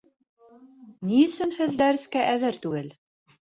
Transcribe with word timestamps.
Ни 1.09 1.19
өсөн 1.27 1.53
һеҙ 1.59 1.77
дәрескә 1.83 2.25
әҙер 2.33 2.61
түгел? 2.67 2.91